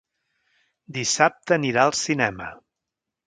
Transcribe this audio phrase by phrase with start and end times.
[0.97, 2.49] Dissabte anirà al cinema.